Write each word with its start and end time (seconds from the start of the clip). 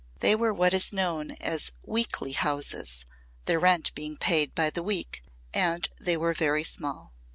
They 0.19 0.33
were 0.33 0.51
what 0.51 0.73
is 0.73 0.91
known 0.91 1.29
as 1.39 1.73
"weekly" 1.85 2.31
houses, 2.31 3.05
their 3.45 3.59
rent 3.59 3.93
being 3.93 4.17
paid 4.17 4.55
by 4.55 4.71
the 4.71 4.81
week 4.81 5.21
and 5.53 5.87
they 5.99 6.17
were 6.17 6.33
very 6.33 6.63
small. 6.63 7.13